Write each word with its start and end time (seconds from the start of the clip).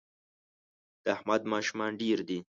د 1.03 1.05
احمد 1.15 1.41
ماشومان 1.53 1.91
ډېر 2.01 2.19
دي 2.27 2.39